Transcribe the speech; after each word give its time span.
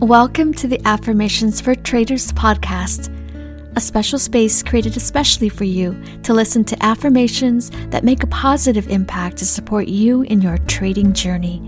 Welcome 0.00 0.54
to 0.54 0.66
the 0.66 0.80
Affirmations 0.86 1.60
for 1.60 1.74
Traders 1.74 2.32
podcast, 2.32 3.14
a 3.76 3.80
special 3.80 4.18
space 4.18 4.62
created 4.62 4.96
especially 4.96 5.50
for 5.50 5.64
you 5.64 6.02
to 6.22 6.32
listen 6.32 6.64
to 6.64 6.82
affirmations 6.82 7.70
that 7.90 8.02
make 8.02 8.22
a 8.22 8.28
positive 8.28 8.88
impact 8.88 9.36
to 9.36 9.44
support 9.44 9.88
you 9.88 10.22
in 10.22 10.40
your 10.40 10.56
trading 10.56 11.12
journey. 11.12 11.60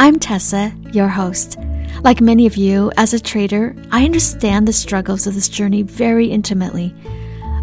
I'm 0.00 0.18
Tessa, 0.18 0.74
your 0.92 1.06
host. 1.06 1.56
Like 2.02 2.20
many 2.20 2.46
of 2.46 2.56
you, 2.56 2.90
as 2.96 3.14
a 3.14 3.20
trader, 3.20 3.76
I 3.92 4.04
understand 4.04 4.66
the 4.66 4.72
struggles 4.72 5.28
of 5.28 5.34
this 5.34 5.48
journey 5.48 5.82
very 5.82 6.26
intimately. 6.26 6.92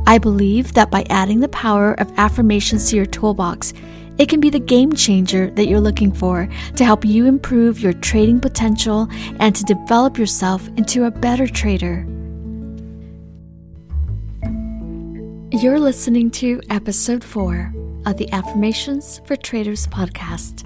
I 0.08 0.18
believe 0.18 0.76
that 0.76 0.90
by 0.90 1.04
adding 1.10 1.42
the 1.42 1.50
power 1.50 1.92
of 1.96 2.10
affirmations 2.18 2.90
to 2.90 2.96
your 2.96 3.06
toolbox, 3.06 3.74
it 4.20 4.28
can 4.28 4.42
be 4.42 4.50
the 4.50 4.60
game 4.60 4.92
changer 4.92 5.50
that 5.52 5.68
you're 5.68 5.80
looking 5.80 6.12
for 6.12 6.50
to 6.76 6.84
help 6.84 7.06
you 7.06 7.26
improve 7.26 7.80
your 7.80 7.94
trading 7.94 8.40
potential 8.40 9.08
and 9.40 9.56
to 9.56 9.64
develop 9.64 10.18
yourself 10.18 10.68
into 10.76 11.06
a 11.06 11.12
better 11.12 11.48
trader. 11.48 12.06
You're 15.52 15.80
listening 15.80 16.32
to 16.32 16.62
episode 16.70 17.24
4 17.24 17.74
of 18.06 18.18
the 18.18 18.30
Affirmations 18.34 19.22
for 19.24 19.38
Traders 19.38 19.88
podcast. 19.88 20.66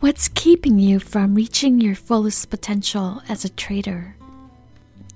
What's 0.00 0.28
keeping 0.28 0.78
you 0.78 0.98
from 0.98 1.34
reaching 1.34 1.78
your 1.78 1.94
fullest 1.94 2.48
potential 2.48 3.22
as 3.28 3.44
a 3.44 3.50
trader? 3.50 4.16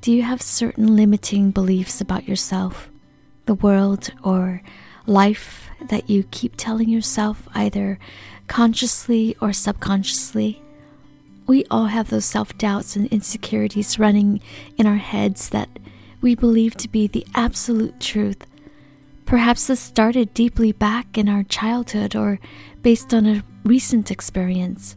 Do 0.03 0.13
you 0.13 0.23
have 0.23 0.43
certain 0.43 0.95
limiting 0.95 1.51
beliefs 1.51 2.03
about 2.03 2.29
yourself? 2.29 2.91
The 3.47 3.55
world 3.55 4.11
or 4.23 4.63
life 5.07 5.69
that 5.89 6.11
you 6.11 6.25
keep 6.31 6.55
telling 6.57 6.89
yourself, 6.89 7.49
either 7.55 7.99
consciously 8.49 9.37
or 9.41 9.53
subconsciously. 9.53 10.63
We 11.47 11.65
all 11.71 11.87
have 11.87 12.11
those 12.11 12.25
self 12.25 12.57
doubts 12.59 12.97
and 12.97 13.07
insecurities 13.07 13.99
running 13.99 14.41
in 14.77 14.87
our 14.87 14.97
heads 14.97 15.49
that 15.51 15.69
we 16.21 16.35
believe 16.35 16.77
to 16.77 16.89
be 16.89 17.07
the 17.07 17.27
absolute 17.35 18.01
truth. 18.01 18.47
Perhaps 19.27 19.67
this 19.67 19.81
started 19.81 20.35
deeply 20.35 20.73
back 20.73 21.19
in 21.19 21.29
our 21.29 21.43
childhood 21.45 22.15
or 22.15 22.39
based 22.83 23.13
on 23.13 23.27
a 23.27 23.45
recent 23.65 24.11
experience. 24.11 24.97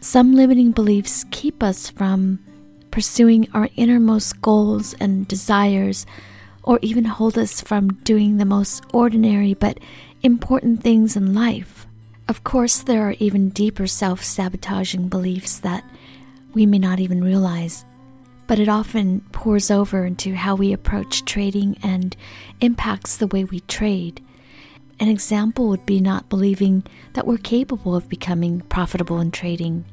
Some 0.00 0.34
limiting 0.34 0.72
beliefs 0.72 1.24
keep 1.30 1.62
us 1.62 1.88
from 1.88 2.40
pursuing 2.90 3.48
our 3.54 3.68
innermost 3.76 4.42
goals 4.42 4.94
and 4.94 5.26
desires 5.26 6.04
or 6.62 6.78
even 6.82 7.04
hold 7.04 7.36
us 7.36 7.60
from 7.60 7.94
doing 8.04 8.36
the 8.36 8.44
most 8.44 8.84
ordinary 8.92 9.54
but 9.54 9.78
important 10.22 10.82
things 10.82 11.16
in 11.16 11.34
life. 11.34 11.86
Of 12.28 12.44
course, 12.44 12.82
there 12.82 13.02
are 13.02 13.16
even 13.18 13.50
deeper 13.50 13.86
self 13.86 14.22
sabotaging 14.22 15.08
beliefs 15.08 15.58
that 15.60 15.84
we 16.54 16.66
may 16.66 16.78
not 16.78 17.00
even 17.00 17.24
realize, 17.24 17.84
but 18.46 18.58
it 18.58 18.68
often 18.68 19.20
pours 19.32 19.70
over 19.70 20.04
into 20.04 20.34
how 20.34 20.54
we 20.54 20.72
approach 20.72 21.24
trading 21.24 21.76
and 21.82 22.16
impacts 22.60 23.16
the 23.16 23.26
way 23.26 23.44
we 23.44 23.60
trade. 23.60 24.22
An 25.00 25.08
example 25.08 25.68
would 25.68 25.84
be 25.84 26.00
not 26.00 26.28
believing 26.28 26.84
that 27.14 27.26
we're 27.26 27.38
capable 27.38 27.96
of 27.96 28.08
becoming 28.08 28.60
profitable 28.62 29.20
in 29.20 29.30
trading. 29.30 29.84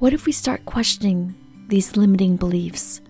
What 0.00 0.12
if 0.12 0.26
we 0.26 0.32
start 0.32 0.66
questioning 0.66 1.34
these 1.68 1.96
limiting 1.96 2.36
beliefs? 2.36 3.00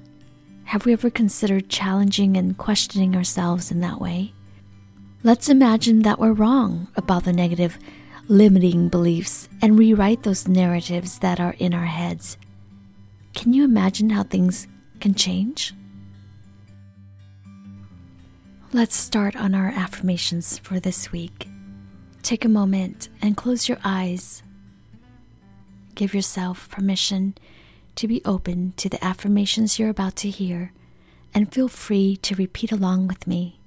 Have 0.64 0.86
we 0.86 0.92
ever 0.92 1.10
considered 1.10 1.68
challenging 1.68 2.36
and 2.36 2.56
questioning 2.56 3.14
ourselves 3.14 3.70
in 3.70 3.80
that 3.80 4.00
way? 4.00 4.32
Let's 5.22 5.48
imagine 5.48 6.02
that 6.02 6.18
we're 6.18 6.32
wrong 6.32 6.88
about 6.96 7.24
the 7.24 7.32
negative, 7.32 7.78
limiting 8.28 8.88
beliefs 8.88 9.48
and 9.62 9.78
rewrite 9.78 10.22
those 10.22 10.48
narratives 10.48 11.18
that 11.20 11.40
are 11.40 11.54
in 11.58 11.74
our 11.74 11.86
heads. 11.86 12.36
Can 13.34 13.52
you 13.52 13.64
imagine 13.64 14.10
how 14.10 14.22
things 14.22 14.66
can 15.00 15.14
change? 15.14 15.74
Let's 18.72 18.96
start 18.96 19.36
on 19.36 19.54
our 19.54 19.68
affirmations 19.68 20.58
for 20.58 20.80
this 20.80 21.12
week. 21.12 21.48
Take 22.22 22.44
a 22.44 22.48
moment 22.48 23.08
and 23.22 23.36
close 23.36 23.68
your 23.68 23.78
eyes. 23.84 24.42
Give 25.94 26.14
yourself 26.14 26.68
permission 26.70 27.34
to 27.96 28.08
be 28.08 28.22
open 28.24 28.72
to 28.76 28.88
the 28.88 29.02
affirmations 29.04 29.78
you're 29.78 29.90
about 29.90 30.16
to 30.16 30.30
hear 30.30 30.72
and 31.32 31.52
feel 31.52 31.68
free 31.68 32.16
to 32.18 32.34
repeat 32.34 32.70
along 32.72 33.06
with 33.06 33.26
me. 33.26 33.58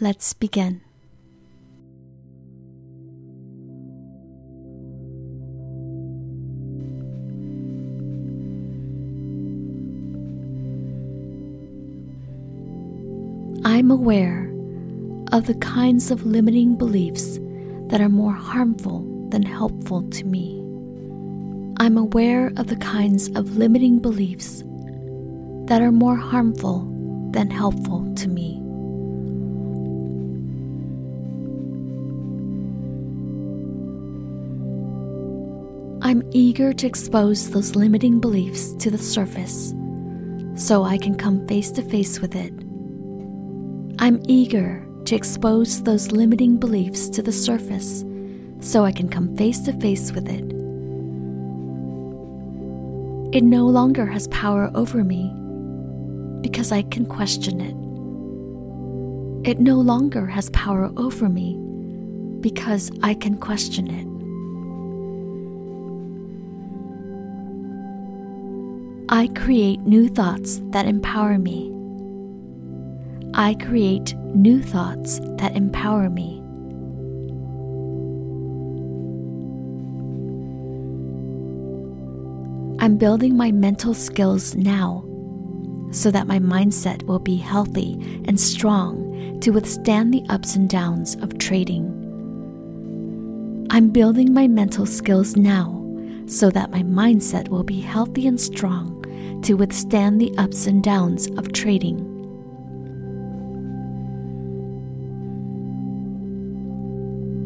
Let's 0.00 0.32
begin. 0.32 0.82
I'm 13.64 13.90
aware 13.90 14.50
of 15.32 15.46
the 15.46 15.54
kinds 15.60 16.10
of 16.10 16.24
limiting 16.24 16.76
beliefs 16.76 17.38
that 17.88 18.00
are 18.00 18.08
more 18.08 18.32
harmful 18.32 19.04
than 19.30 19.42
helpful 19.42 20.02
to 20.10 20.24
me. 20.24 20.67
I'm 21.80 21.96
aware 21.96 22.48
of 22.56 22.66
the 22.66 22.76
kinds 22.76 23.28
of 23.36 23.56
limiting 23.56 24.00
beliefs 24.00 24.64
that 25.68 25.80
are 25.80 25.92
more 25.92 26.16
harmful 26.16 26.80
than 27.30 27.50
helpful 27.50 28.12
to 28.16 28.28
me. 28.28 28.56
I'm 36.02 36.28
eager 36.32 36.72
to 36.72 36.86
expose 36.86 37.50
those 37.50 37.76
limiting 37.76 38.18
beliefs 38.18 38.72
to 38.80 38.90
the 38.90 38.98
surface 38.98 39.72
so 40.56 40.82
I 40.82 40.98
can 40.98 41.16
come 41.16 41.46
face 41.46 41.70
to 41.72 41.82
face 41.82 42.18
with 42.18 42.34
it. 42.34 42.52
I'm 44.00 44.20
eager 44.26 44.84
to 45.04 45.14
expose 45.14 45.80
those 45.84 46.10
limiting 46.10 46.56
beliefs 46.56 47.08
to 47.10 47.22
the 47.22 47.30
surface 47.30 48.04
so 48.58 48.84
I 48.84 48.90
can 48.90 49.08
come 49.08 49.36
face 49.36 49.60
to 49.60 49.72
face 49.74 50.10
with 50.10 50.28
it. 50.28 50.57
It 53.30 53.44
no 53.44 53.66
longer 53.66 54.06
has 54.06 54.26
power 54.28 54.70
over 54.74 55.04
me 55.04 55.30
because 56.40 56.72
I 56.72 56.80
can 56.82 57.04
question 57.04 57.60
it. 57.60 57.74
It 59.48 59.60
no 59.60 59.76
longer 59.76 60.26
has 60.26 60.48
power 60.50 60.90
over 60.96 61.28
me 61.28 61.58
because 62.40 62.90
I 63.02 63.12
can 63.12 63.36
question 63.36 63.88
it. 63.88 64.06
I 69.10 69.28
create 69.28 69.80
new 69.80 70.08
thoughts 70.08 70.62
that 70.70 70.86
empower 70.86 71.38
me. 71.38 71.70
I 73.34 73.54
create 73.54 74.14
new 74.34 74.62
thoughts 74.62 75.20
that 75.36 75.54
empower 75.54 76.08
me. 76.08 76.37
I'm 82.80 82.96
building 82.96 83.36
my 83.36 83.50
mental 83.50 83.92
skills 83.92 84.54
now 84.54 85.04
so 85.90 86.12
that 86.12 86.28
my 86.28 86.38
mindset 86.38 87.02
will 87.02 87.18
be 87.18 87.36
healthy 87.36 87.94
and 88.26 88.38
strong 88.38 89.40
to 89.40 89.50
withstand 89.50 90.14
the 90.14 90.22
ups 90.28 90.54
and 90.54 90.70
downs 90.70 91.16
of 91.16 91.38
trading. 91.38 91.86
I'm 93.70 93.90
building 93.90 94.32
my 94.32 94.46
mental 94.46 94.86
skills 94.86 95.36
now 95.36 95.74
so 96.26 96.50
that 96.50 96.70
my 96.70 96.84
mindset 96.84 97.48
will 97.48 97.64
be 97.64 97.80
healthy 97.80 98.28
and 98.28 98.40
strong 98.40 98.94
to 99.42 99.54
withstand 99.54 100.20
the 100.20 100.32
ups 100.38 100.68
and 100.68 100.80
downs 100.80 101.26
of 101.36 101.52
trading. 101.52 102.04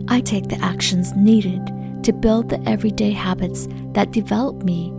I 0.09 0.21
take 0.21 0.49
the 0.49 0.63
actions 0.63 1.15
needed 1.17 1.65
to 2.03 2.13
build 2.13 2.51
the 2.51 2.63
everyday 2.69 3.13
habits 3.13 3.67
that 3.95 4.11
develop 4.11 4.63
me 4.63 4.93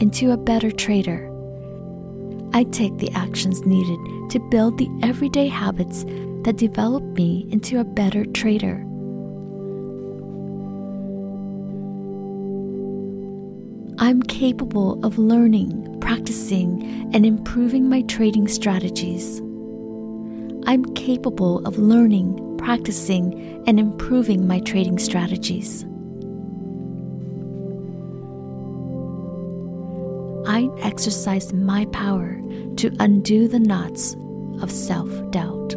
into 0.00 0.32
a 0.32 0.36
better 0.36 0.70
trader. 0.70 1.30
I 2.52 2.64
take 2.64 2.96
the 2.98 3.10
actions 3.12 3.64
needed 3.64 4.30
to 4.30 4.40
build 4.50 4.78
the 4.78 4.88
everyday 5.02 5.46
habits 5.46 6.04
that 6.44 6.56
develop 6.56 7.04
me 7.04 7.46
into 7.50 7.78
a 7.78 7.84
better 7.84 8.24
trader. 8.24 8.84
I'm 13.98 14.22
capable 14.22 15.04
of 15.04 15.18
learning, 15.18 15.98
practicing, 16.00 17.10
and 17.12 17.26
improving 17.26 17.88
my 17.88 18.00
trading 18.02 18.48
strategies. 18.48 19.40
I'm 20.66 20.84
capable 20.94 21.64
of 21.66 21.78
learning, 21.78 22.56
practicing, 22.56 23.62
and 23.66 23.78
improving 23.78 24.48
my 24.48 24.60
trading 24.60 24.98
strategies. 24.98 25.84
I 30.50 30.68
exercise 30.80 31.52
my 31.52 31.84
power 31.92 32.36
to 32.74 32.90
undo 32.98 33.46
the 33.46 33.60
knots 33.60 34.16
of 34.60 34.68
self 34.68 35.08
doubt. 35.30 35.76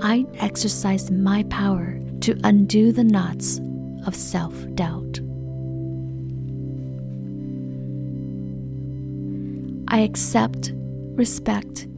I 0.00 0.24
exercise 0.38 1.10
my 1.10 1.42
power 1.50 1.98
to 2.20 2.38
undo 2.44 2.92
the 2.92 3.02
knots 3.02 3.60
of 4.06 4.14
self 4.14 4.54
doubt. 4.76 5.18
I 9.88 10.02
accept, 10.02 10.70
respect, 11.16 11.88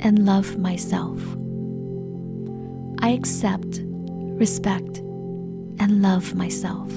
and 0.00 0.26
love 0.26 0.58
myself. 0.58 1.22
I 3.00 3.12
accept, 3.12 3.80
respect, 3.82 4.98
and 5.78 6.02
love 6.02 6.34
myself. 6.34 6.92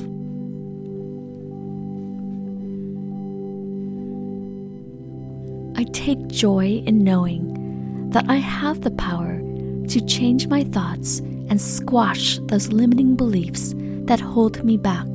I 5.79 5.83
take 5.93 6.27
joy 6.27 6.83
in 6.85 7.05
knowing 7.05 8.09
that 8.09 8.25
I 8.27 8.35
have 8.35 8.81
the 8.81 8.91
power 8.91 9.39
to 9.87 10.05
change 10.05 10.45
my 10.49 10.65
thoughts 10.65 11.19
and 11.19 11.61
squash 11.61 12.37
those 12.49 12.73
limiting 12.73 13.15
beliefs 13.15 13.73
that 13.77 14.19
hold 14.19 14.61
me 14.65 14.75
back. 14.75 15.07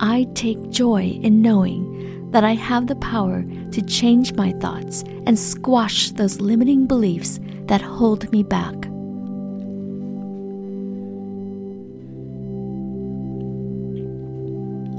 I 0.00 0.26
take 0.34 0.68
joy 0.68 1.18
in 1.22 1.40
knowing 1.40 2.30
that 2.32 2.44
I 2.44 2.52
have 2.52 2.86
the 2.86 2.96
power 2.96 3.42
to 3.70 3.80
change 3.80 4.34
my 4.34 4.52
thoughts 4.60 5.02
and 5.26 5.38
squash 5.38 6.10
those 6.10 6.42
limiting 6.42 6.86
beliefs 6.86 7.40
that 7.68 7.80
hold 7.80 8.30
me 8.32 8.42
back. 8.42 8.74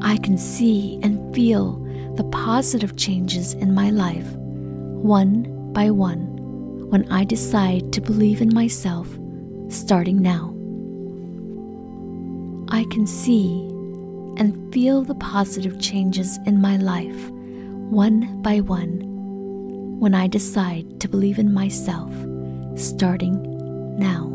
I 0.04 0.18
can 0.18 0.40
see 0.40 1.00
and 1.04 1.36
feel 1.36 1.85
the 2.16 2.24
positive 2.32 2.96
changes 2.96 3.54
in 3.54 3.74
my 3.74 3.90
life, 3.90 4.28
one 4.36 5.72
by 5.74 5.92
one, 5.92 6.90
when 6.90 7.12
I 7.12 7.24
decide 7.24 7.92
to 7.94 8.02
believe 8.02 8.42
in 8.42 8.54
myself 8.54 9.08
starting 9.70 10.22
now. 10.22 10.54
I 12.70 12.86
can 12.92 13.06
see 13.06 13.62
and 14.38 14.74
feel 14.74 15.02
the 15.04 15.16
positive 15.16 15.80
changes 15.80 16.40
in 16.46 16.62
my 16.62 16.78
life, 16.78 17.30
one 17.90 18.42
by 18.42 18.62
one, 18.62 20.00
when 20.00 20.14
I 20.14 20.28
decide 20.28 21.00
to 21.02 21.08
believe 21.08 21.40
in 21.40 21.54
myself 21.54 22.14
starting 22.76 23.98
now. 23.98 24.35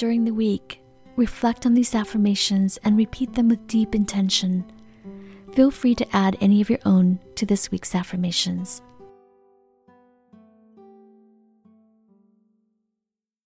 During 0.00 0.24
the 0.24 0.32
week, 0.32 0.80
reflect 1.16 1.66
on 1.66 1.74
these 1.74 1.94
affirmations 1.94 2.78
and 2.84 2.96
repeat 2.96 3.34
them 3.34 3.48
with 3.50 3.66
deep 3.66 3.94
intention. 3.94 4.64
Feel 5.52 5.70
free 5.70 5.94
to 5.96 6.16
add 6.16 6.38
any 6.40 6.62
of 6.62 6.70
your 6.70 6.78
own 6.86 7.18
to 7.34 7.44
this 7.44 7.70
week's 7.70 7.94
affirmations. 7.94 8.80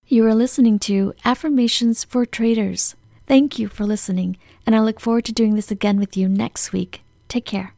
You 0.07 0.25
are 0.29 0.35
listening 0.35 0.79
to 0.79 1.13
Affirmations 1.25 2.05
for 2.05 2.25
Traders. 2.25 2.95
Thank 3.27 3.59
you 3.59 3.67
for 3.67 3.85
listening, 3.85 4.37
and 4.65 4.77
I 4.77 4.79
look 4.79 5.01
forward 5.01 5.25
to 5.25 5.33
doing 5.33 5.57
this 5.57 5.73
again 5.73 5.99
with 5.99 6.17
you 6.17 6.29
next 6.29 6.73
week. 6.73 7.03
Take 7.27 7.47
care. 7.47 7.75